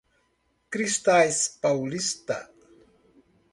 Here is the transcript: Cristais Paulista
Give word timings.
Cristais 0.71 1.59
Paulista 1.61 2.49